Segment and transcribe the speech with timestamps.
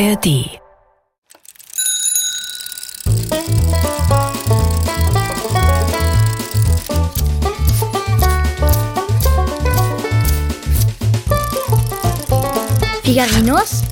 [0.00, 0.60] ARD.
[13.02, 13.82] Figarinos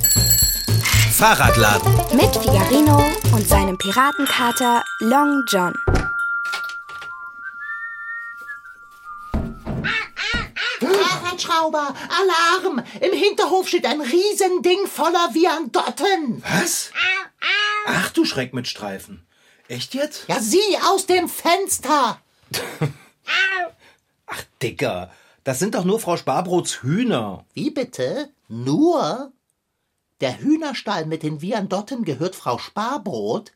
[1.11, 1.93] Fahrradladen.
[2.15, 3.03] mit Figarino
[3.33, 5.75] und seinem Piratenkater Long John.
[11.57, 12.85] Fahrradschrauber, Alarm!
[13.01, 16.43] Im Hinterhof steht ein Riesending voller Viandotten.
[16.43, 16.91] Was?
[17.87, 19.27] Ach du Schreck mit Streifen.
[19.69, 20.29] Echt jetzt?
[20.29, 22.21] Ja, sieh aus dem Fenster!
[24.27, 25.11] Ach, Dicker.
[25.45, 27.45] Das sind doch nur Frau Sparbrots Hühner.
[27.55, 28.31] Wie bitte?
[28.49, 29.33] Nur?
[30.21, 33.53] Der Hühnerstall mit den Viandotten gehört Frau Sparbrot?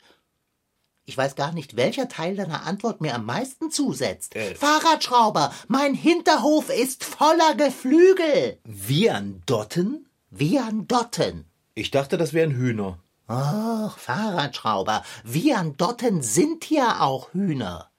[1.11, 4.33] Ich weiß gar nicht, welcher Teil deiner Antwort mir am meisten zusetzt.
[4.33, 4.55] Äh.
[4.55, 8.59] Fahrradschrauber, mein Hinterhof ist voller Geflügel.
[8.63, 10.05] Viandotten?
[10.29, 11.43] Viandotten.
[11.75, 12.97] Ich dachte, das wären Hühner.
[13.27, 17.91] Ach, Fahrradschrauber, Viandotten sind ja auch Hühner.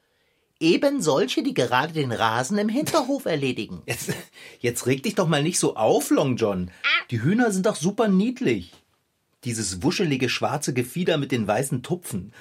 [0.58, 3.82] Eben solche, die gerade den Rasen im Hinterhof erledigen.
[3.86, 4.14] Jetzt,
[4.60, 6.70] jetzt reg dich doch mal nicht so auf, Long John.
[7.10, 8.72] Die Hühner sind doch super niedlich.
[9.44, 12.32] Dieses wuschelige schwarze Gefieder mit den weißen Tupfen.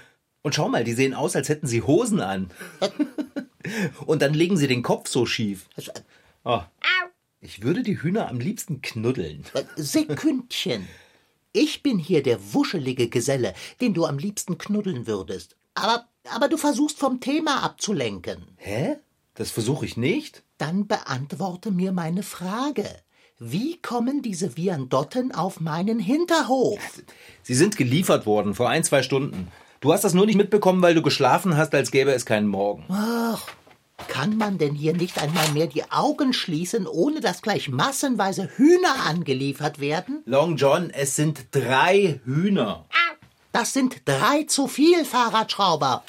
[0.42, 2.50] Und schau mal, die sehen aus, als hätten sie Hosen an.
[4.06, 5.67] Und dann legen sie den Kopf so schief.
[6.44, 6.61] Oh.
[7.42, 9.44] Ich würde die Hühner am liebsten knuddeln.
[9.75, 10.88] Sekündchen.
[11.53, 15.58] Ich bin hier der wuschelige Geselle, den du am liebsten knuddeln würdest.
[15.73, 18.48] Aber, aber du versuchst vom Thema abzulenken.
[18.58, 18.98] Hä?
[19.33, 20.44] Das versuche ich nicht.
[20.58, 22.86] Dann beantworte mir meine Frage.
[23.39, 27.02] Wie kommen diese Viandotten auf meinen Hinterhof?
[27.42, 29.48] Sie sind geliefert worden vor ein, zwei Stunden.
[29.81, 32.85] Du hast das nur nicht mitbekommen, weil du geschlafen hast, als gäbe es keinen Morgen.
[32.89, 33.41] Ach,
[34.07, 39.07] kann man denn hier nicht einmal mehr die Augen schließen, ohne dass gleich massenweise Hühner
[39.07, 40.21] angeliefert werden?
[40.25, 42.85] Long John, es sind drei Hühner.
[43.53, 46.03] Das sind drei zu viel, Fahrradschrauber.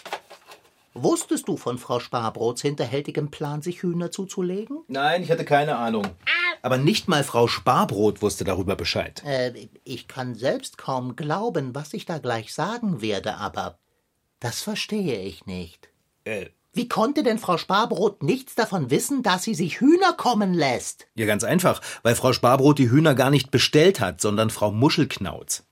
[0.92, 4.82] Wusstest du von Frau Sparbrots hinterhältigem Plan, sich Hühner zuzulegen?
[4.88, 6.06] Nein, ich hatte keine Ahnung.
[6.62, 9.22] Aber nicht mal Frau Sparbrot wusste darüber Bescheid.
[9.26, 13.78] Äh, ich kann selbst kaum glauben, was ich da gleich sagen werde, aber
[14.40, 15.90] das verstehe ich nicht.
[16.24, 21.06] Äh, Wie konnte denn Frau Sparbrot nichts davon wissen, dass sie sich Hühner kommen lässt?
[21.16, 25.64] ja, ganz einfach, weil Frau Sparbrot die Hühner gar nicht bestellt hat, sondern Frau Muschelknauz.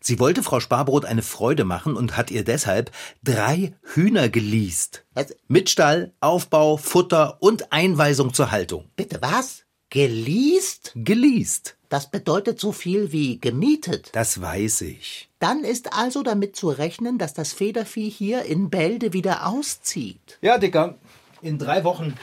[0.00, 2.90] Sie wollte Frau Sparbrot eine Freude machen und hat ihr deshalb
[3.22, 5.06] drei Hühner geleast.
[5.14, 5.34] Was?
[5.48, 8.90] Mit Stall, Aufbau, Futter und Einweisung zur Haltung.
[8.96, 9.63] Bitte was?
[9.94, 10.90] Geleast?
[10.96, 11.76] Geleast.
[11.88, 14.10] Das bedeutet so viel wie gemietet.
[14.12, 15.28] Das weiß ich.
[15.38, 20.40] Dann ist also damit zu rechnen, dass das Federvieh hier in Bälde wieder auszieht.
[20.42, 20.98] Ja, Dicker.
[21.42, 22.14] In drei Wochen.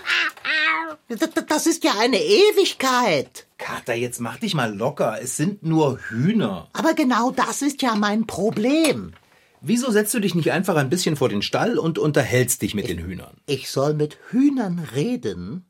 [1.47, 3.47] Das ist ja eine Ewigkeit.
[3.57, 5.19] Kater, jetzt mach dich mal locker.
[5.21, 6.67] Es sind nur Hühner.
[6.73, 9.13] Aber genau das ist ja mein Problem.
[9.61, 12.89] Wieso setzt du dich nicht einfach ein bisschen vor den Stall und unterhältst dich mit
[12.89, 13.37] den Hühnern?
[13.45, 15.63] Ich soll mit Hühnern reden?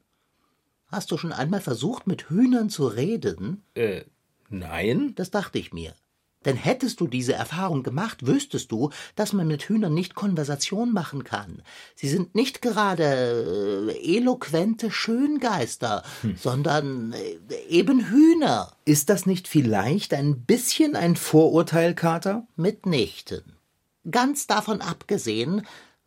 [0.92, 3.64] Hast du schon einmal versucht, mit Hühnern zu reden?
[3.76, 4.02] Äh,
[4.50, 5.14] nein?
[5.16, 5.94] Das dachte ich mir.
[6.46, 11.24] Denn hättest du diese Erfahrung gemacht, wüsstest du, dass man mit Hühnern nicht Konversation machen
[11.24, 11.62] kann.
[11.96, 16.04] Sie sind nicht gerade äh, eloquente Schöngeister,
[16.36, 18.74] sondern äh, eben Hühner.
[18.86, 22.48] Ist das nicht vielleicht ein bisschen ein Vorurteil, Kater?
[22.56, 23.58] Mitnichten.
[24.10, 25.62] Ganz davon abgesehen,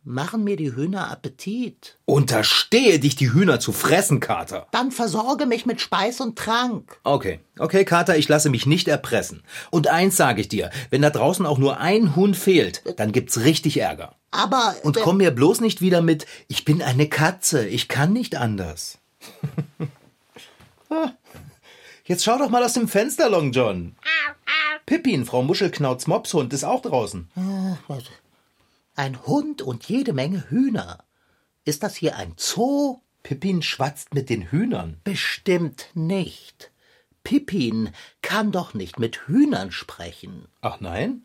[0.05, 1.97] machen mir die Hühner Appetit.
[2.05, 4.67] Unterstehe dich, die Hühner zu fressen, Kater.
[4.71, 6.97] Dann versorge mich mit Speis und Trank.
[7.03, 9.43] Okay, okay, Kater, ich lasse mich nicht erpressen.
[9.71, 13.41] Und eins sage ich dir, wenn da draußen auch nur ein Huhn fehlt, dann gibt's
[13.41, 14.15] richtig Ärger.
[14.31, 18.35] Aber Und komm mir bloß nicht wieder mit, ich bin eine Katze, ich kann nicht
[18.35, 18.99] anders.
[20.87, 21.09] Ah,
[22.03, 23.95] Jetzt schau doch mal aus dem Fenster, Long John.
[24.85, 27.27] Pippin, Frau Muschelknauts Mopshund, ist auch draußen.
[28.95, 31.03] Ein Hund und jede Menge Hühner.
[31.63, 33.01] Ist das hier ein Zoo?
[33.23, 34.97] Pippin schwatzt mit den Hühnern.
[35.03, 36.71] Bestimmt nicht.
[37.23, 37.89] Pippin
[38.21, 40.47] kann doch nicht mit Hühnern sprechen.
[40.61, 41.23] Ach nein?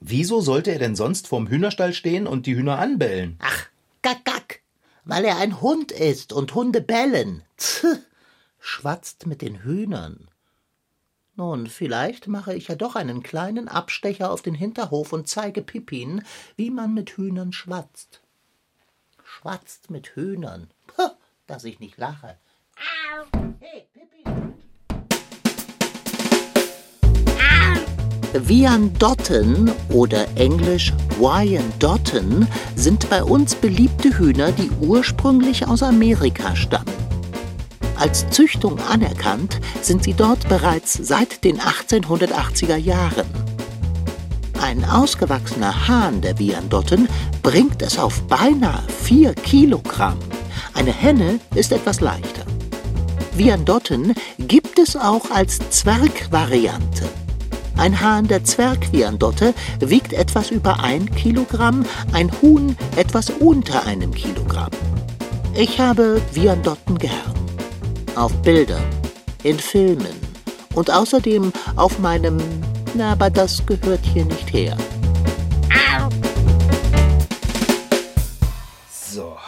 [0.00, 3.36] Wieso sollte er denn sonst vorm Hühnerstall stehen und die Hühner anbellen?
[3.40, 3.66] Ach,
[4.02, 4.62] gack, gack,
[5.04, 7.42] weil er ein Hund ist und Hunde bellen.
[7.56, 7.84] Tch,
[8.60, 10.28] schwatzt mit den Hühnern.
[11.38, 16.22] Nun, vielleicht mache ich ja doch einen kleinen Abstecher auf den Hinterhof und zeige Pippin,
[16.56, 18.22] wie man mit Hühnern schwatzt.
[19.22, 20.66] Schwatzt mit Hühnern.
[20.88, 21.10] Puh,
[21.46, 22.36] dass ich nicht lache.
[23.60, 24.54] Hey, Pippin.
[28.32, 37.07] Viandotten oder englisch Wyandotten sind bei uns beliebte Hühner, die ursprünglich aus Amerika stammen.
[37.98, 43.26] Als Züchtung anerkannt sind sie dort bereits seit den 1880er Jahren.
[44.60, 47.08] Ein ausgewachsener Hahn der Viandotten
[47.42, 50.18] bringt es auf beinahe 4 Kilogramm.
[50.74, 52.44] Eine Henne ist etwas leichter.
[53.34, 57.08] Viandotten gibt es auch als Zwergvariante.
[57.76, 64.70] Ein Hahn der Zwergviandotte wiegt etwas über ein Kilogramm, ein Huhn etwas unter einem Kilogramm.
[65.54, 67.37] Ich habe Viandotten gern.
[68.18, 68.82] Auf Bildern,
[69.44, 70.18] in Filmen
[70.74, 72.36] und außerdem auf meinem,
[72.94, 74.76] na, aber das gehört hier nicht her.
[78.90, 79.38] So.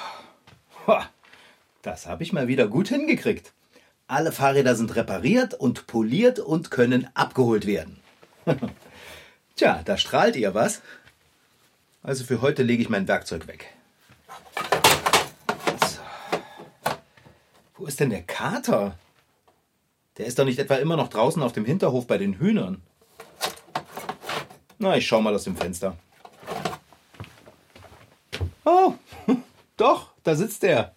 [1.82, 3.52] Das habe ich mal wieder gut hingekriegt.
[4.06, 7.99] Alle Fahrräder sind repariert und poliert und können abgeholt werden.
[9.56, 10.81] Tja, da strahlt ihr was.
[12.05, 13.67] Also für heute lege ich mein Werkzeug weg.
[15.81, 15.99] So.
[17.76, 18.97] Wo ist denn der Kater?
[20.17, 22.83] Der ist doch nicht etwa immer noch draußen auf dem Hinterhof bei den Hühnern.
[24.79, 25.97] Na, ich schau mal aus dem Fenster.
[28.65, 28.95] Oh,
[29.77, 30.95] doch, da sitzt er.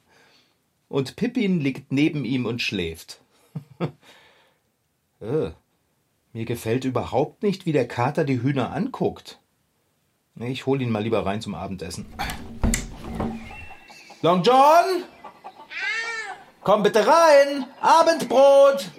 [0.88, 3.22] Und Pippin liegt neben ihm und schläft.
[5.20, 5.50] äh,
[6.32, 9.40] mir gefällt überhaupt nicht, wie der Kater die Hühner anguckt.
[10.36, 12.06] Ich hol ihn mal lieber rein zum Abendessen.
[14.22, 15.06] Long John?
[16.64, 17.66] Komm bitte rein!
[17.82, 18.90] Abendbrot!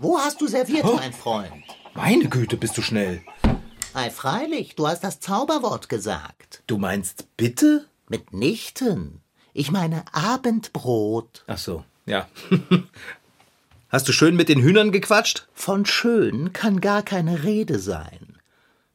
[0.00, 1.52] Wo hast du serviert, mein Freund?
[1.94, 3.22] Meine Güte, bist du schnell.
[3.94, 6.62] Ei, freilich, du hast das Zauberwort gesagt.
[6.66, 7.86] Du meinst bitte?
[8.08, 9.22] Mitnichten.
[9.52, 11.44] Ich meine Abendbrot.
[11.46, 12.28] Ach so, ja.
[13.88, 15.48] Hast du schön mit den Hühnern gequatscht?
[15.54, 18.36] Von schön kann gar keine Rede sein.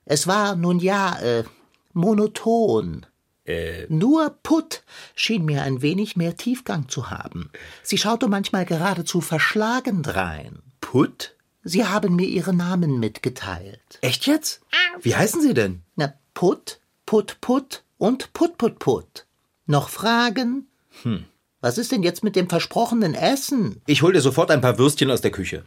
[0.05, 1.45] Es war nun ja, äh,
[1.93, 3.05] monoton.
[3.45, 4.83] Äh, Nur Putt
[5.15, 7.49] schien mir ein wenig mehr Tiefgang zu haben.
[7.83, 10.61] Sie schaute manchmal geradezu verschlagen drein.
[10.79, 11.35] Putt?
[11.63, 13.99] Sie haben mir ihre Namen mitgeteilt.
[14.01, 14.61] Echt jetzt?
[15.01, 15.81] Wie heißen sie denn?
[15.95, 19.25] Na, Putt, Putt, Putt und Putt, Putt, Putt.
[19.65, 20.67] Noch Fragen?
[21.03, 21.25] Hm.
[21.61, 23.81] Was ist denn jetzt mit dem versprochenen Essen?
[23.85, 25.63] Ich hol dir sofort ein paar Würstchen aus der Küche.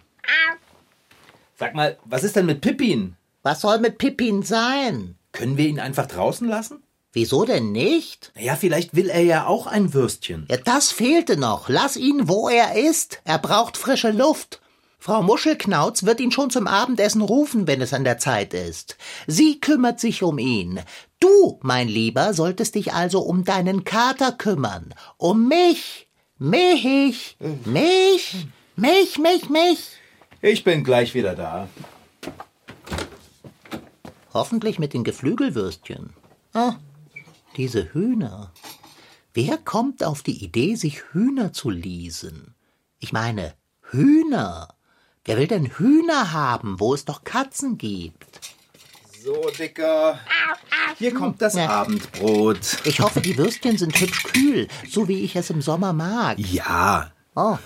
[1.56, 3.14] Sag mal, was ist denn mit Pippin?
[3.42, 5.16] Was soll mit Pippin sein?
[5.30, 6.82] Können wir ihn einfach draußen lassen?
[7.14, 8.32] Wieso denn nicht?
[8.34, 10.48] Naja, vielleicht will er ja auch ein Würstchen.
[10.50, 11.68] Ja, das fehlte noch.
[11.68, 13.20] Lass ihn, wo er ist.
[13.24, 14.60] Er braucht frische Luft.
[14.98, 18.96] Frau Muschelknauz wird ihn schon zum Abendessen rufen, wenn es an der Zeit ist.
[19.28, 20.80] Sie kümmert sich um ihn.
[21.20, 24.92] Du, mein Lieber, solltest dich also um deinen Kater kümmern.
[25.16, 26.08] Um mich.
[26.38, 27.36] Mich.
[27.64, 28.46] Mich.
[28.74, 29.78] Mich, mich, mich.
[30.42, 31.68] Ich bin gleich wieder da.
[34.32, 36.10] Hoffentlich mit den Geflügelwürstchen.
[36.54, 36.74] Ah,
[37.56, 38.52] diese Hühner.
[39.32, 42.54] Wer kommt auf die Idee, sich Hühner zu leasen?
[43.00, 43.54] Ich meine,
[43.90, 44.68] Hühner.
[45.24, 48.40] Wer will denn Hühner haben, wo es doch Katzen gibt?
[49.22, 50.20] So, Dicker.
[50.98, 51.68] Hier kommt das Ja.
[51.68, 52.78] Abendbrot.
[52.84, 56.38] Ich hoffe, die Würstchen sind hübsch kühl, so wie ich es im Sommer mag.
[56.38, 57.10] Ja.
[57.34, 57.56] Oh,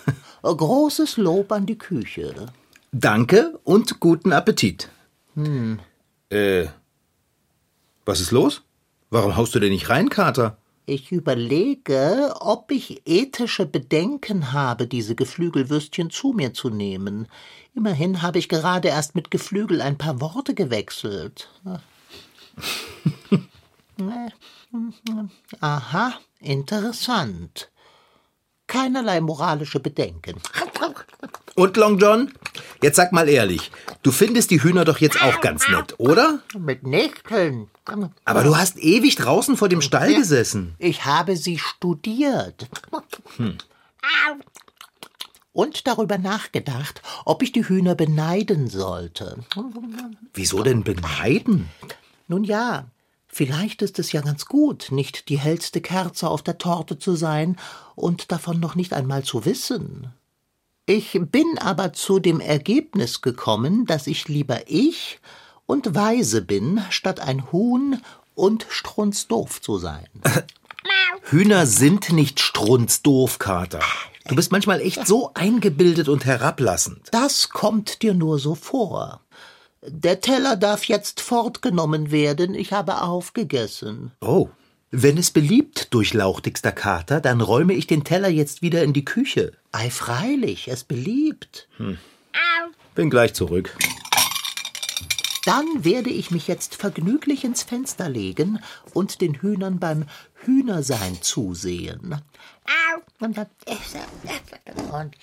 [0.42, 2.46] großes Lob an die Küche.
[2.92, 4.88] Danke und guten Appetit.
[5.34, 5.80] Hm.
[6.30, 6.66] Äh.
[8.06, 8.62] Was ist los?
[9.10, 10.58] Warum haust du denn nicht rein, Kater?
[10.84, 17.28] Ich überlege, ob ich ethische Bedenken habe, diese Geflügelwürstchen zu mir zu nehmen.
[17.74, 21.50] Immerhin habe ich gerade erst mit Geflügel ein paar Worte gewechselt.
[25.60, 27.70] Aha, interessant.
[28.66, 30.40] Keinerlei moralische Bedenken.
[31.58, 32.32] Und Long John?
[32.80, 33.72] Jetzt sag mal ehrlich,
[34.04, 36.38] du findest die Hühner doch jetzt auch ganz nett, oder?
[36.56, 37.68] Mitnichten.
[38.24, 40.76] Aber du hast ewig draußen vor dem Stall gesessen.
[40.78, 42.68] Ich habe sie studiert.
[45.52, 49.38] Und darüber nachgedacht, ob ich die Hühner beneiden sollte.
[50.34, 51.68] Wieso denn beneiden?
[52.28, 52.84] Nun ja,
[53.26, 57.56] vielleicht ist es ja ganz gut, nicht die hellste Kerze auf der Torte zu sein
[57.96, 60.12] und davon noch nicht einmal zu wissen.
[60.88, 65.20] Ich bin aber zu dem Ergebnis gekommen, dass ich lieber ich
[65.66, 68.00] und weise bin, statt ein Huhn
[68.34, 70.06] und strunzdoof zu sein.
[71.24, 73.82] Hühner sind nicht strunzdoof, Kater.
[74.28, 77.02] Du bist manchmal echt so eingebildet und herablassend.
[77.10, 79.20] Das kommt dir nur so vor.
[79.82, 84.12] Der Teller darf jetzt fortgenommen werden, ich habe aufgegessen.
[84.22, 84.48] Oh.
[84.90, 89.52] Wenn es beliebt, durchlauchtigster Kater, dann räume ich den Teller jetzt wieder in die Küche.
[89.70, 91.68] Ei, freilich, es beliebt.
[92.94, 93.76] Bin gleich zurück.
[95.44, 98.60] Dann werde ich mich jetzt vergnüglich ins Fenster legen
[98.94, 100.06] und den Hühnern beim
[100.44, 102.16] Hühnersein zusehen.
[104.90, 105.16] Und,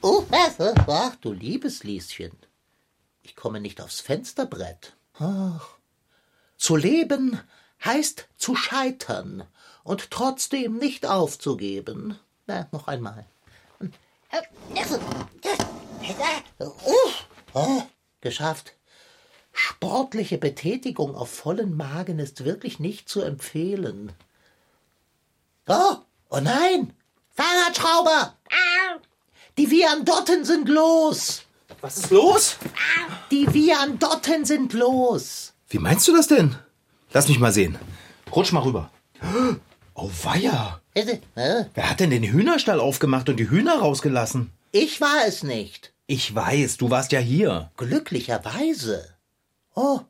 [0.00, 0.24] oh,
[0.86, 2.32] ach, du liebes Lieschen,
[3.22, 4.96] ich komme nicht aufs Fensterbrett.
[5.18, 5.76] Ach.
[6.56, 7.38] Zu leben
[7.84, 9.44] heißt zu scheitern
[9.84, 12.18] und trotzdem nicht aufzugeben.
[12.46, 13.26] Na, noch einmal.
[18.20, 18.74] Geschafft.
[19.52, 24.12] Sportliche Betätigung auf vollen Magen ist wirklich nicht zu empfehlen.
[25.66, 25.96] Oh,
[26.30, 26.94] oh nein!
[27.34, 28.36] Fahrradschrauber!
[29.56, 31.42] Die Viandotten sind los!
[31.80, 32.56] Was ist los?
[33.30, 35.54] Die Viandotten sind los!
[35.68, 36.56] Wie meinst du das denn?
[37.12, 37.78] Lass mich mal sehen.
[38.34, 38.90] Rutsch mal rüber.
[39.94, 40.80] Oh weia!
[40.94, 44.50] Wer hat denn den Hühnerstall aufgemacht und die Hühner rausgelassen?
[44.72, 45.94] Ich war es nicht.
[46.06, 47.70] Ich weiß, du warst ja hier.
[47.76, 49.14] Glücklicherweise.
[49.74, 50.00] Oh,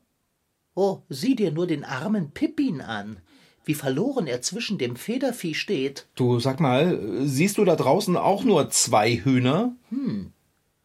[0.74, 3.20] oh, sieh dir nur den armen Pippin an,
[3.64, 6.06] wie verloren er zwischen dem Federvieh steht.
[6.14, 9.76] Du sag mal, siehst du da draußen auch nur zwei Hühner?
[9.90, 10.32] Hm,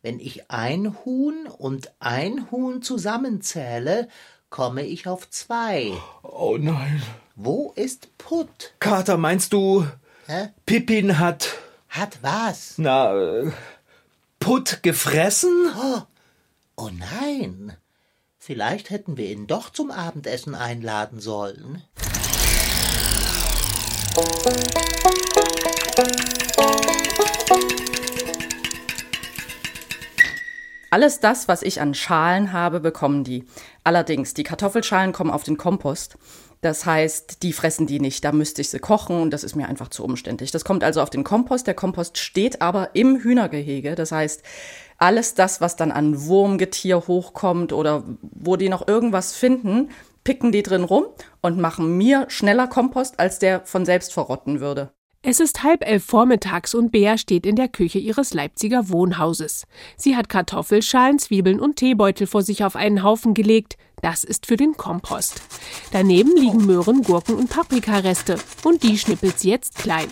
[0.02, 4.10] wenn ich ein Huhn und ein Huhn zusammenzähle,
[4.54, 5.92] komme ich auf zwei.
[6.22, 7.02] Oh nein.
[7.36, 8.76] Wo ist Putt?
[8.80, 9.88] Kater, meinst du,
[10.28, 10.50] Hä?
[10.68, 11.56] Pippin hat,
[11.90, 12.76] Hat was?
[12.78, 13.52] na, äh,
[14.40, 15.74] Putt gefressen?
[16.76, 17.76] Oh nein.
[18.38, 21.82] Vielleicht hätten wir ihn doch zum Abendessen einladen sollen.
[30.94, 33.46] Alles das, was ich an Schalen habe, bekommen die.
[33.84, 36.20] Allerdings, die Kartoffelschalen kommen auf den Kompost.
[36.62, 38.24] Das heißt, die fressen die nicht.
[38.24, 40.52] Da müsste ich sie kochen und das ist mir einfach zu umständlich.
[40.52, 41.66] Das kommt also auf den Kompost.
[41.66, 43.96] Der Kompost steht aber im Hühnergehege.
[43.96, 44.44] Das heißt,
[45.00, 49.90] alles das, was dann an Wurmgetier hochkommt oder wo die noch irgendwas finden,
[50.24, 51.06] picken die drin rum
[51.42, 54.92] und machen mir schneller Kompost, als der von selbst verrotten würde.
[55.26, 59.66] Es ist halb elf vormittags und Bea steht in der Küche ihres Leipziger Wohnhauses.
[59.96, 63.78] Sie hat Kartoffelschalen, Zwiebeln und Teebeutel vor sich auf einen Haufen gelegt.
[64.02, 65.42] Das ist für den Kompost.
[65.94, 68.36] Daneben liegen Möhren, Gurken und Paprikareste.
[68.66, 70.10] Und die schnippelt sie jetzt klein.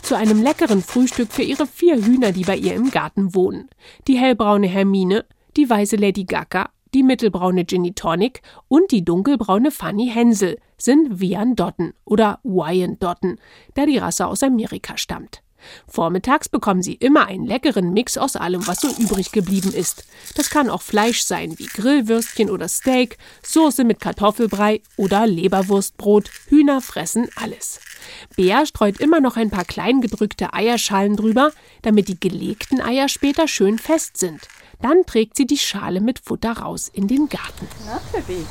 [0.00, 3.68] Zu einem leckeren Frühstück für ihre vier Hühner, die bei ihr im Garten wohnen.
[4.08, 5.26] Die hellbraune Hermine,
[5.58, 11.92] die weiße Lady Gaga, die mittelbraune Ginny Tonic und die dunkelbraune Fanny Hensel sind Wyandotten
[12.04, 13.38] oder Wyandotten,
[13.74, 15.42] da die Rasse aus Amerika stammt.
[15.88, 20.04] Vormittags bekommen sie immer einen leckeren Mix aus allem, was so übrig geblieben ist.
[20.36, 26.30] Das kann auch Fleisch sein, wie Grillwürstchen oder Steak, Soße mit Kartoffelbrei oder Leberwurstbrot.
[26.48, 27.80] Hühner fressen alles.
[28.36, 33.48] Bea streut immer noch ein paar klein gedrückte Eierschalen drüber, damit die gelegten Eier später
[33.48, 34.46] schön fest sind.
[34.84, 37.66] Dann trägt sie die Schale mit Futter raus in den Garten.
[37.86, 38.44] Na, Pippi.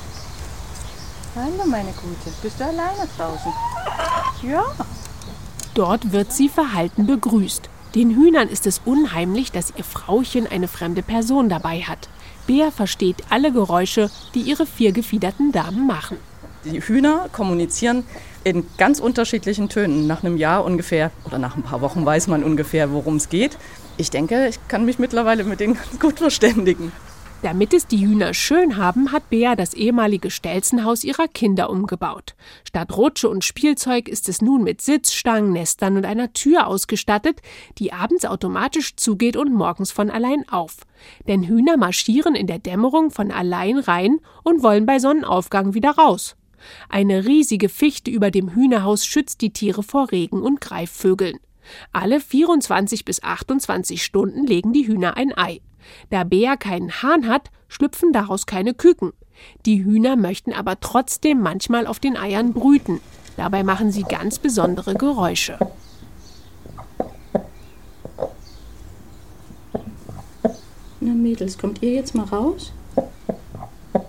[1.35, 2.35] Hallo, meine Gute.
[2.41, 3.53] Bist du alleine draußen?
[4.41, 4.65] Ja.
[5.75, 7.69] Dort wird sie verhalten begrüßt.
[7.93, 12.09] Den Hühnern ist es unheimlich, dass ihr Frauchen eine fremde Person dabei hat.
[12.47, 16.17] Bea versteht alle Geräusche, die ihre vier gefiederten Damen machen.
[16.65, 18.05] Die Hühner kommunizieren
[18.43, 20.07] in ganz unterschiedlichen Tönen.
[20.07, 23.59] Nach einem Jahr ungefähr oder nach ein paar Wochen weiß man ungefähr, worum es geht.
[23.97, 26.91] Ich denke, ich kann mich mittlerweile mit denen ganz gut verständigen.
[27.43, 32.35] Damit es die Hühner schön haben, hat Bea das ehemalige Stelzenhaus ihrer Kinder umgebaut.
[32.65, 37.41] Statt Rutsche und Spielzeug ist es nun mit Sitzstangen, Nestern und einer Tür ausgestattet,
[37.79, 40.77] die abends automatisch zugeht und morgens von allein auf.
[41.27, 46.37] Denn Hühner marschieren in der Dämmerung von allein rein und wollen bei Sonnenaufgang wieder raus.
[46.87, 51.39] Eine riesige Fichte über dem Hühnerhaus schützt die Tiere vor Regen und Greifvögeln.
[51.91, 55.61] Alle 24 bis 28 Stunden legen die Hühner ein Ei.
[56.09, 59.13] Da Bea keinen Hahn hat, schlüpfen daraus keine Küken.
[59.65, 63.01] Die Hühner möchten aber trotzdem manchmal auf den Eiern brüten.
[63.37, 65.57] Dabei machen sie ganz besondere Geräusche.
[70.99, 72.71] Na Mädels, kommt ihr jetzt mal raus?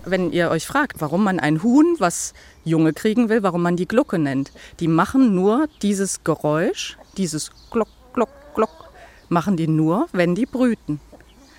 [0.04, 2.34] Wenn ihr euch fragt, warum man ein Huhn, was
[2.64, 7.88] Junge kriegen will, warum man die Glucke nennt, die machen nur dieses Geräusch, dieses Glock,
[8.12, 8.90] Glock, Glock,
[9.28, 11.00] machen die nur, wenn die brüten.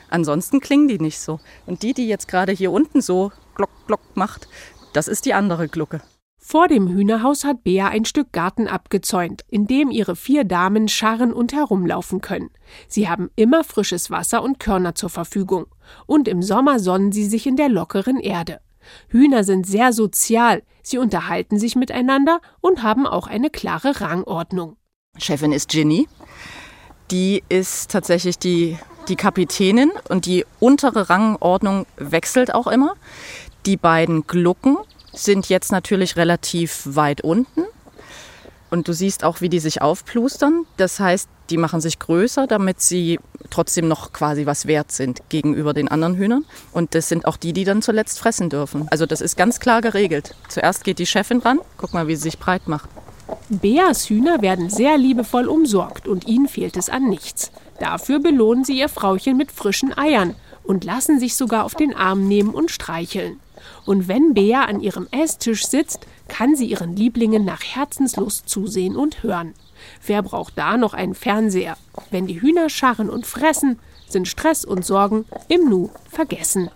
[0.10, 1.40] Ansonsten klingen die nicht so.
[1.66, 4.48] Und die, die jetzt gerade hier unten so Glock, Glock macht,
[4.94, 6.02] das ist die andere Glucke.
[6.48, 11.34] Vor dem Hühnerhaus hat Bea ein Stück Garten abgezäunt, in dem ihre vier Damen scharren
[11.34, 12.52] und herumlaufen können.
[12.88, 15.66] Sie haben immer frisches Wasser und Körner zur Verfügung.
[16.06, 18.62] Und im Sommer sonnen sie sich in der lockeren Erde.
[19.08, 24.78] Hühner sind sehr sozial, sie unterhalten sich miteinander und haben auch eine klare Rangordnung.
[25.18, 26.08] Chefin ist Ginny.
[27.12, 32.96] Die ist tatsächlich die, die Kapitänin und die untere Rangordnung wechselt auch immer.
[33.66, 34.78] Die beiden Glucken
[35.14, 37.64] sind jetzt natürlich relativ weit unten.
[38.72, 40.66] Und du siehst auch, wie die sich aufplustern.
[40.78, 43.20] Das heißt, die machen sich größer, damit sie
[43.50, 46.46] trotzdem noch quasi was wert sind gegenüber den anderen Hühnern.
[46.74, 48.88] Und das sind auch die, die dann zuletzt fressen dürfen.
[48.90, 50.36] Also das ist ganz klar geregelt.
[50.50, 51.60] Zuerst geht die Chefin ran.
[51.78, 52.90] Guck mal, wie sie sich breit macht.
[53.50, 57.52] Beas Hühner werden sehr liebevoll umsorgt und ihnen fehlt es an nichts.
[57.80, 62.28] Dafür belohnen sie ihr Frauchen mit frischen Eiern und lassen sich sogar auf den Arm
[62.28, 63.40] nehmen und streicheln.
[63.86, 69.24] Und wenn Bea an ihrem Esstisch sitzt, kann sie ihren Lieblingen nach Herzenslust zusehen und
[69.24, 69.54] hören.
[70.06, 71.78] Wer braucht da noch einen Fernseher?
[72.12, 76.70] Wenn die Hühner scharren und fressen, sind Stress und Sorgen im Nu vergessen.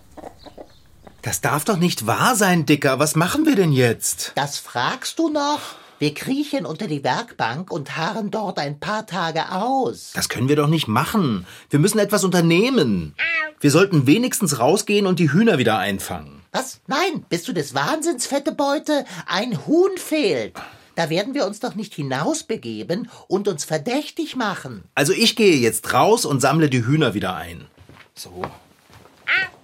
[1.22, 2.98] Das darf doch nicht wahr sein, Dicker.
[2.98, 4.32] Was machen wir denn jetzt?
[4.36, 5.60] Das fragst du noch?
[6.00, 10.12] Wir kriechen unter die Werkbank und harren dort ein paar Tage aus.
[10.14, 11.46] Das können wir doch nicht machen.
[11.68, 13.14] Wir müssen etwas unternehmen.
[13.60, 16.40] Wir sollten wenigstens rausgehen und die Hühner wieder einfangen.
[16.52, 16.80] Was?
[16.86, 19.04] Nein, bist du des Wahnsinns, fette Beute?
[19.26, 20.54] Ein Huhn fehlt.
[20.94, 24.84] Da werden wir uns doch nicht hinausbegeben und uns verdächtig machen.
[24.94, 27.66] Also ich gehe jetzt raus und sammle die Hühner wieder ein.
[28.14, 28.42] So.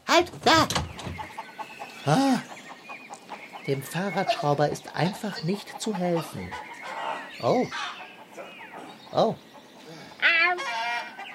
[0.06, 0.68] Halt, da!
[2.04, 2.40] Ah,
[3.66, 6.50] dem Fahrradschrauber ist einfach nicht zu helfen.
[7.42, 7.66] Oh.
[9.12, 9.34] Oh.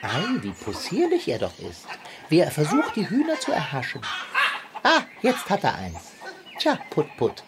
[0.02, 1.86] Ei, wie possierlich er doch ist.
[2.30, 4.02] Wie er versucht, die Hühner zu erhaschen.
[4.84, 6.14] Ah, jetzt hat er eins.
[6.58, 7.44] Tja, Put Put.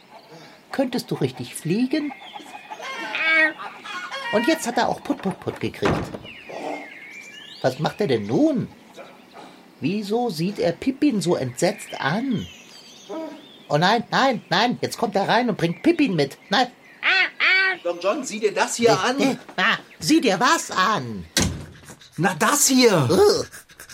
[0.72, 2.12] Könntest du richtig fliegen?
[4.34, 6.12] Und jetzt hat er auch Put Put Put gekriegt.
[7.62, 8.68] Was macht er denn nun?
[9.80, 12.48] Wieso sieht er Pippin so entsetzt an?
[13.74, 16.38] Oh nein, nein, nein, jetzt kommt er rein und bringt Pippin mit.
[16.52, 16.68] Nein.
[17.84, 19.20] Long John, sieh dir das hier an.
[19.20, 21.26] Äh, ah, sieh dir was an.
[22.16, 23.10] Na, das hier.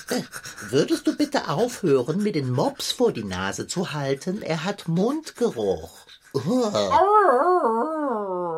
[0.10, 0.22] Äh,
[0.70, 4.42] Würdest du bitte aufhören, mir den Mops vor die Nase zu halten?
[4.42, 6.06] Er hat Mundgeruch.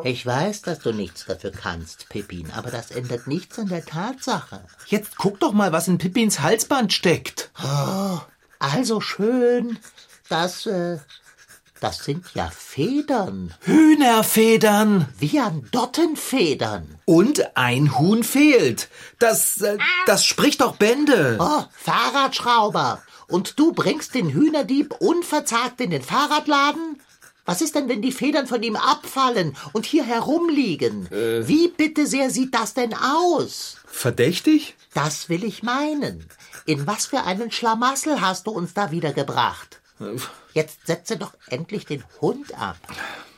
[0.02, 4.64] Ich weiß, dass du nichts dafür kannst, Pippin, aber das ändert nichts an der Tatsache.
[4.86, 7.52] Jetzt guck doch mal, was in Pippins Halsband steckt.
[8.58, 9.78] Also schön,
[10.32, 10.98] das, äh,
[11.80, 13.54] das sind ja Federn.
[13.60, 15.08] Hühnerfedern.
[15.18, 16.98] Viandottenfedern.
[17.04, 18.88] Und ein Huhn fehlt.
[19.18, 21.36] Das, äh, das spricht doch Bände.
[21.38, 23.02] Oh, Fahrradschrauber.
[23.28, 27.00] Und du bringst den Hühnerdieb unverzagt in den Fahrradladen?
[27.44, 31.08] Was ist denn, wenn die Federn von ihm abfallen und hier herumliegen?
[31.10, 33.78] Wie bitte sehr sieht das denn aus?
[33.86, 34.76] Verdächtig?
[34.94, 36.28] Das will ich meinen.
[36.66, 39.81] In was für einen Schlamassel hast du uns da wieder gebracht?
[40.54, 42.76] Jetzt setze doch endlich den Hund ab.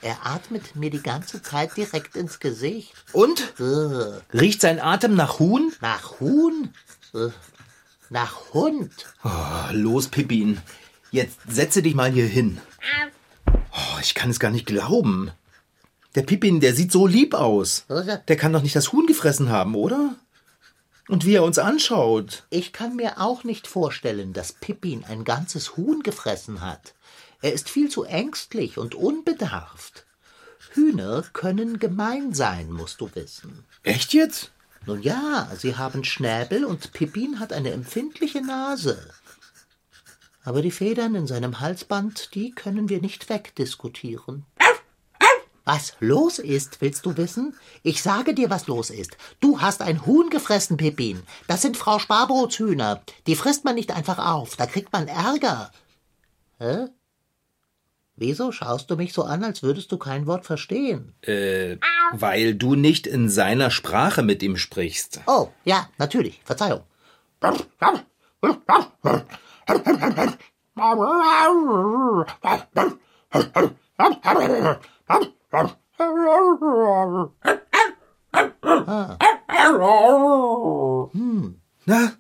[0.03, 2.92] Er atmet mir die ganze Zeit direkt ins Gesicht.
[3.12, 3.55] Und?
[3.59, 5.72] Äh, Riecht sein Atem nach Huhn?
[5.81, 6.74] nach Huhn?
[7.14, 7.29] Äh,
[8.11, 8.92] nach Hund?
[9.24, 9.31] Oh,
[9.72, 10.61] los, Pippin.
[11.11, 12.61] Jetzt setze dich mal hier hin.
[13.72, 15.31] Oh, ich kann es gar nicht glauben.
[16.14, 17.87] Der Pippin, der sieht so lieb aus.
[17.88, 20.14] Der kann doch nicht das Huhn gefressen haben, oder?
[21.09, 22.45] Und wie er uns anschaut.
[22.51, 26.95] Ich kann mir auch nicht vorstellen, dass Pippin ein ganzes Huhn gefressen hat.
[27.43, 30.07] Er ist viel zu ängstlich und unbedarft.
[30.73, 33.64] Hühner können gemein sein, musst du wissen.
[33.83, 34.51] Echt jetzt?
[34.87, 38.99] Nun ja, sie haben Schnäbel und Pippin hat eine empfindliche Nase.
[40.43, 44.45] Aber die Federn in seinem Halsband, die können wir nicht wegdiskutieren.
[45.64, 47.57] Was los ist, willst du wissen?
[47.83, 49.16] Ich sage dir, was los ist.
[49.40, 51.22] Du hast ein Huhn gefressen, Pippin.
[51.48, 53.03] Das sind Frau Sparbrotshühner.
[53.27, 54.57] Die frisst man nicht einfach auf.
[54.57, 55.72] Da kriegt man Ärger.
[56.59, 56.88] Hä?
[58.16, 61.14] Wieso schaust du mich so an, als würdest du kein Wort verstehen?
[61.22, 61.79] Äh,
[62.12, 65.20] weil du nicht in seiner Sprache mit ihm sprichst.
[65.27, 66.40] Oh, ja, natürlich.
[66.44, 66.83] Verzeihung.
[81.87, 82.12] Na?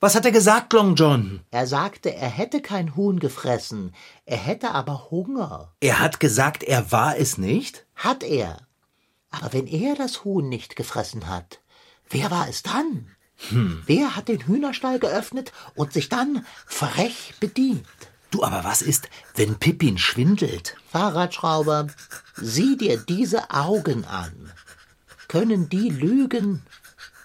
[0.00, 1.40] Was hat er gesagt, Long John?
[1.50, 3.94] Er sagte, er hätte kein Huhn gefressen.
[4.24, 5.72] Er hätte aber Hunger.
[5.80, 7.86] Er hat gesagt, er war es nicht?
[7.94, 8.66] Hat er.
[9.30, 11.60] Aber wenn er das Huhn nicht gefressen hat,
[12.08, 13.14] wer war es dann?
[13.86, 17.86] Wer hat den Hühnerstall geöffnet und sich dann frech bedient?
[18.32, 20.74] Du, aber was ist, wenn Pippin schwindelt?
[20.90, 21.88] Fahrradschrauber,
[22.34, 24.50] sieh dir diese Augen an.
[25.28, 26.62] Können die lügen?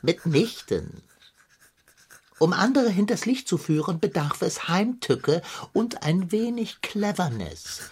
[0.01, 1.01] Mitnichten.
[2.39, 5.41] Um andere hinters Licht zu führen, bedarf es Heimtücke
[5.71, 7.89] und ein wenig Cleverness.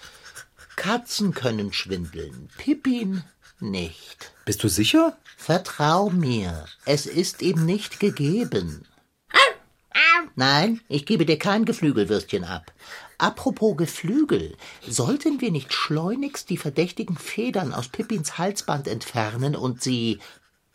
[0.75, 3.23] Katzen können schwindeln, Pippin
[3.62, 4.34] nicht.
[4.43, 5.17] Bist du sicher?
[5.38, 8.86] Vertrau mir, es ist ihm nicht gegeben.
[10.36, 12.73] Nein, ich gebe dir kein Geflügelwürstchen ab.
[13.17, 20.19] Apropos Geflügel, sollten wir nicht schleunigst die verdächtigen Federn aus Pippins Halsband entfernen und sie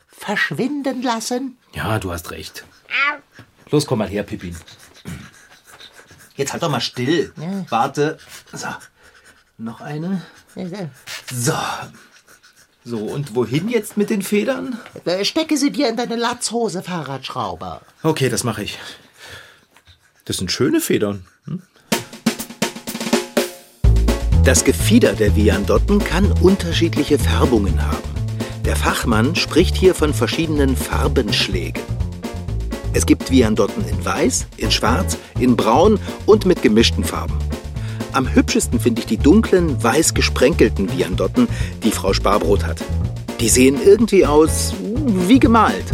[0.08, 1.58] verschwinden lassen?
[1.74, 2.64] Ja, du hast recht.
[3.70, 4.56] Los, komm mal her, Pippin.
[6.36, 7.32] Jetzt halt doch mal still.
[7.68, 8.18] Warte.
[8.52, 8.68] So.
[9.58, 10.22] Noch eine.
[11.30, 11.54] So.
[12.82, 14.78] So, und wohin jetzt mit den Federn?
[15.04, 17.82] Äh, Stecke sie dir in deine Latzhose, Fahrradschrauber.
[18.02, 18.78] Okay, das mache ich.
[20.24, 21.26] Das sind schöne Federn.
[21.44, 21.62] Hm?
[24.50, 28.02] Das Gefieder der Viandotten kann unterschiedliche Färbungen haben.
[28.64, 31.80] Der Fachmann spricht hier von verschiedenen Farbenschlägen.
[32.92, 37.38] Es gibt Viandotten in weiß, in schwarz, in braun und mit gemischten Farben.
[38.10, 41.46] Am hübschesten finde ich die dunklen, weiß gesprenkelten Viandotten,
[41.84, 42.82] die Frau Sparbrot hat.
[43.38, 44.74] Die sehen irgendwie aus
[45.28, 45.84] wie gemalt.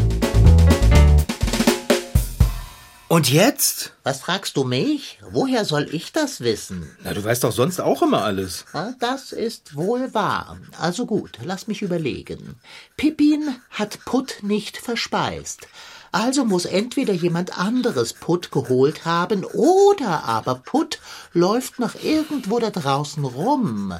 [3.09, 3.93] Und jetzt?
[4.03, 5.21] Was fragst du mich?
[5.31, 6.91] Woher soll ich das wissen?
[7.05, 8.65] Na, du weißt doch sonst auch immer alles.
[8.73, 10.57] Ah, Das ist wohl wahr.
[10.81, 12.57] Also gut, lass mich überlegen.
[12.97, 15.69] Pippin hat Putt nicht verspeist.
[16.11, 20.99] Also muss entweder jemand anderes Putt geholt haben oder aber Putt
[21.33, 23.93] läuft noch irgendwo da draußen rum.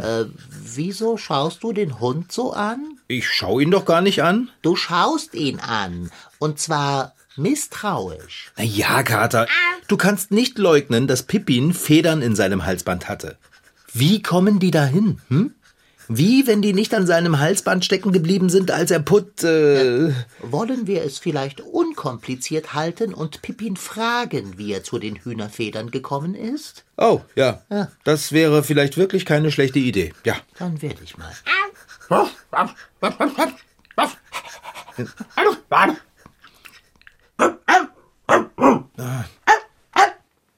[0.00, 2.98] Äh, wieso schaust du den Hund so an?
[3.08, 4.50] Ich schau ihn doch gar nicht an.
[4.62, 6.10] Du schaust ihn an.
[6.38, 8.52] Und zwar misstrauisch.
[8.56, 9.46] Na ja, Kater,
[9.88, 13.36] du kannst nicht leugnen, dass Pippin Federn in seinem Halsband hatte.
[13.92, 15.54] Wie kommen die dahin, hm?
[16.08, 20.12] Wie, wenn die nicht an seinem Halsband stecken geblieben sind, als er Putt, äh...
[20.42, 26.34] Wollen wir es vielleicht unkompliziert halten und Pippin fragen, wie er zu den Hühnerfedern gekommen
[26.34, 26.84] ist?
[26.98, 27.62] Oh, ja.
[28.04, 30.12] Das wäre vielleicht wirklich keine schlechte Idee.
[30.24, 30.36] Ja.
[30.58, 31.32] Dann werde ich mal.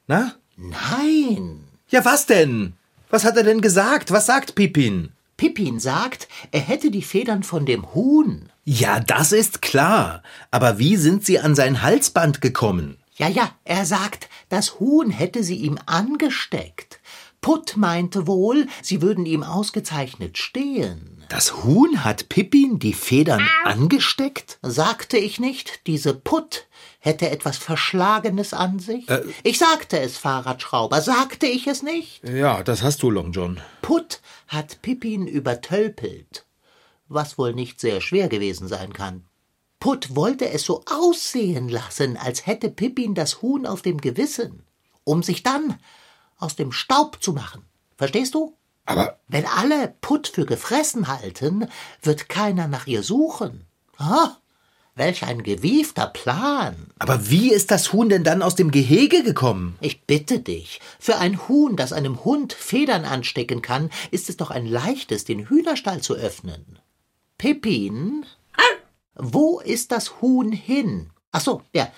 [0.08, 0.34] Na?
[0.56, 1.64] Nein.
[1.88, 2.74] Ja, was denn?
[3.10, 4.10] Was hat er denn gesagt?
[4.10, 5.10] Was sagt Pippin?
[5.36, 8.48] Pippin sagt, er hätte die Federn von dem Huhn.
[8.64, 10.22] Ja, das ist klar.
[10.50, 12.96] Aber wie sind sie an sein Halsband gekommen?
[13.16, 17.00] Ja, ja, er sagt, das Huhn hätte sie ihm angesteckt.
[17.40, 21.15] Putt meinte wohl, sie würden ihm ausgezeichnet stehen.
[21.28, 24.58] Das Huhn hat Pippin die Federn angesteckt?
[24.62, 26.66] Sagte ich nicht, diese Putt
[27.00, 29.06] hätte etwas Verschlagenes an sich?
[29.42, 32.22] ich sagte es, Fahrradschrauber, sagte ich es nicht?
[32.28, 33.60] Ja, das hast du, Long John.
[33.82, 36.46] Putt hat Pippin übertölpelt,
[37.08, 39.24] was wohl nicht sehr schwer gewesen sein kann.
[39.80, 44.62] Putt wollte es so aussehen lassen, als hätte Pippin das Huhn auf dem Gewissen,
[45.02, 45.78] um sich dann
[46.38, 47.64] aus dem Staub zu machen.
[47.96, 48.56] Verstehst du?
[48.86, 51.68] Aber Wenn alle Putt für gefressen halten,
[52.02, 53.66] wird keiner nach ihr suchen.
[53.98, 54.36] Ah,
[54.94, 56.74] welch ein gewiefter Plan.
[56.98, 59.76] Aber wie ist das Huhn denn dann aus dem Gehege gekommen?
[59.80, 64.50] Ich bitte dich, für ein Huhn, das einem Hund Federn anstecken kann, ist es doch
[64.50, 66.78] ein leichtes, den Hühnerstall zu öffnen.
[67.36, 68.24] Pippin,
[69.14, 71.10] wo ist das Huhn hin?
[71.32, 71.88] Ach so, ja.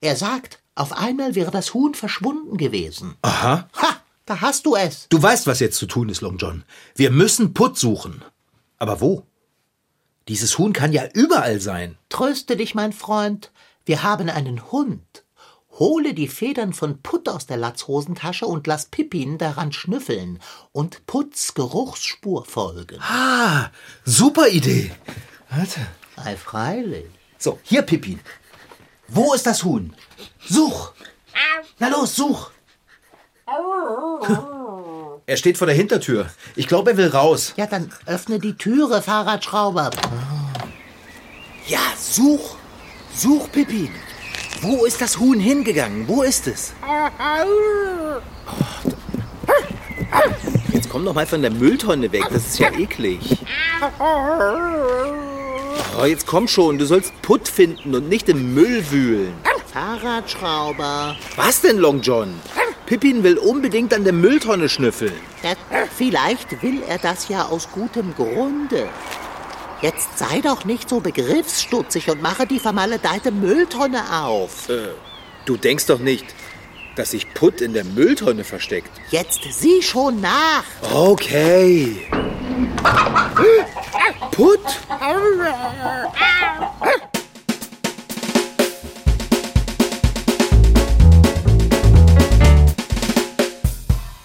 [0.00, 3.16] Er sagt, auf einmal wäre das Huhn verschwunden gewesen.
[3.22, 3.68] Aha.
[3.82, 5.08] Ha, da hast du es.
[5.08, 6.64] Du weißt, was jetzt zu tun ist, Long John.
[6.94, 8.22] Wir müssen Putt suchen.
[8.78, 9.24] Aber wo?
[10.28, 11.96] Dieses Huhn kann ja überall sein.
[12.10, 13.50] Tröste dich, mein Freund,
[13.86, 15.24] wir haben einen Hund.
[15.78, 20.40] Hole die Federn von Putt aus der Latzhosentasche und lass Pippin daran schnüffeln
[20.72, 23.00] und Putts Geruchsspur folgen.
[23.00, 23.70] Ah,
[24.04, 24.92] super Idee.
[25.50, 25.80] Warte.
[26.16, 27.06] Ei, freilich.
[27.38, 28.20] So, hier, Pippin.
[29.08, 29.92] Wo ist das Huhn?
[30.46, 30.92] Such.
[31.78, 32.50] Na los, such.
[35.26, 36.26] Er steht vor der Hintertür.
[36.56, 37.52] Ich glaube, er will raus.
[37.56, 39.90] Ja, dann öffne die Türe, Fahrradschrauber.
[41.66, 42.56] Ja, such.
[43.14, 43.90] Such, Pippin.
[44.62, 46.08] Wo ist das Huhn hingegangen?
[46.08, 46.72] Wo ist es?
[50.72, 52.24] Jetzt komm doch mal von der Mülltonne weg.
[52.30, 53.36] Das ist ja eklig.
[56.00, 56.78] Oh, jetzt komm schon.
[56.78, 59.32] Du sollst Putt finden und nicht im Müll wühlen.
[59.72, 61.16] Fahrradschrauber.
[61.36, 62.34] Was denn, Long John?
[62.86, 65.12] Pippin will unbedingt an der Mülltonne schnüffeln.
[65.42, 65.52] Ja,
[65.94, 68.88] vielleicht will er das ja aus gutem Grunde.
[69.82, 74.68] Jetzt sei doch nicht so begriffsstutzig und mache die vermaledeite Mülltonne auf.
[75.44, 76.24] Du denkst doch nicht,
[76.96, 78.90] dass sich Putt in der Mülltonne versteckt.
[79.10, 80.64] Jetzt sieh schon nach.
[80.92, 82.08] Okay.
[84.30, 84.60] Putt?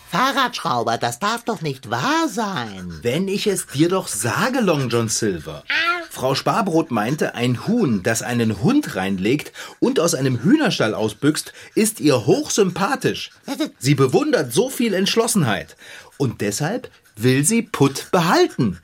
[0.09, 2.99] Fahrradschrauber, das darf doch nicht wahr sein.
[3.01, 5.63] Wenn ich es dir doch sage, Long John Silver.
[6.09, 11.99] Frau Sparbrot meinte, ein Huhn, das einen Hund reinlegt und aus einem Hühnerstall ausbüchst, ist
[11.99, 13.31] ihr hochsympathisch.
[13.79, 15.75] Sie bewundert so viel Entschlossenheit.
[16.17, 18.79] Und deshalb will sie Putt behalten.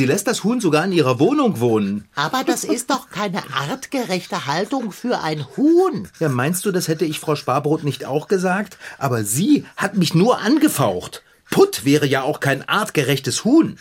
[0.00, 2.08] Sie lässt das Huhn sogar in ihrer Wohnung wohnen.
[2.14, 6.08] Aber das ist doch keine artgerechte Haltung für ein Huhn.
[6.20, 8.78] Ja, meinst du, das hätte ich Frau Sparbrot nicht auch gesagt?
[8.96, 11.22] Aber sie hat mich nur angefaucht.
[11.50, 13.76] Putt wäre ja auch kein artgerechtes Huhn.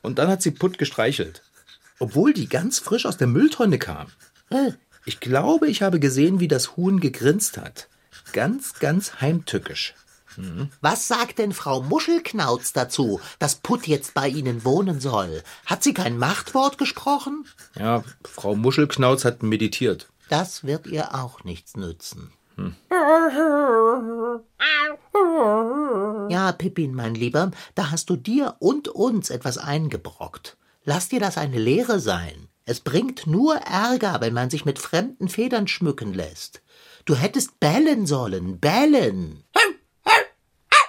[0.00, 1.42] Und dann hat sie Putt gestreichelt.
[1.98, 4.06] Obwohl die ganz frisch aus der Mülltonne kam.
[5.04, 7.88] Ich glaube, ich habe gesehen, wie das Huhn gegrinst hat.
[8.32, 9.92] Ganz, ganz heimtückisch.
[10.80, 15.42] Was sagt denn Frau Muschelknauz dazu, dass Putt jetzt bei Ihnen wohnen soll?
[15.66, 17.46] Hat sie kein Machtwort gesprochen?
[17.78, 20.08] Ja, Frau Muschelknauz hat meditiert.
[20.28, 22.32] Das wird ihr auch nichts nützen.
[26.28, 30.56] Ja, Pippin, mein Lieber, da hast du dir und uns etwas eingebrockt.
[30.84, 32.48] Lass dir das eine Lehre sein.
[32.66, 36.62] Es bringt nur Ärger, wenn man sich mit fremden Federn schmücken lässt.
[37.04, 39.44] Du hättest bellen sollen, bellen.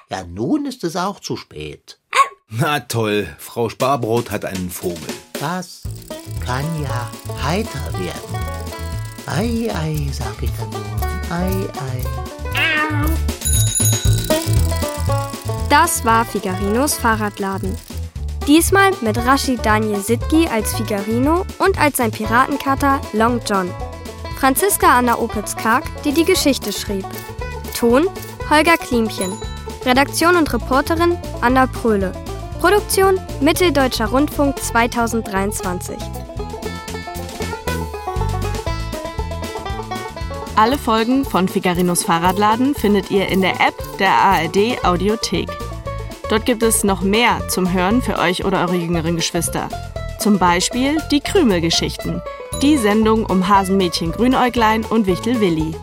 [0.10, 2.00] Ja, nun ist es auch zu spät.
[2.48, 5.14] Na toll, Frau Sparbrot hat einen Vogel.
[5.40, 5.82] Das
[6.46, 7.12] kann ja
[7.44, 8.46] heiter werden.
[9.26, 10.82] Ei, ei, sag ich dann nur.
[11.32, 12.06] Ei, ei.
[15.70, 17.76] Das war Figarinos Fahrradladen.
[18.48, 23.72] Diesmal mit Rashid Daniel Sitki als Figarino und als sein Piratenkater Long John.
[24.38, 27.06] Franziska Anna Opitz-Karg, die die Geschichte schrieb.
[27.76, 28.08] Ton
[28.52, 29.34] Holger Klimchen.
[29.86, 32.12] Redaktion und Reporterin Anna Pröhle.
[32.60, 35.96] Produktion Mitteldeutscher Rundfunk 2023.
[40.56, 45.50] Alle Folgen von Figarinos Fahrradladen findet ihr in der App der ARD Audiothek.
[46.30, 49.70] Dort gibt es noch mehr zum Hören für euch oder eure jüngeren Geschwister.
[50.18, 52.24] Zum Beispiel die Krümelgeschichten,
[52.64, 55.76] die Sendung um Hasenmädchen Grünäuglein und Wichtel Willi.